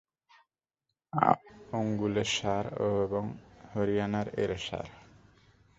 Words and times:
অঙ্গুলের 1.73 2.29
ষাঁড় 2.37 2.69
এবং 3.05 3.23
হরিয়ানার 3.71 4.27
এঁড়ে 4.41 4.57
ষাঁড়! 4.67 4.89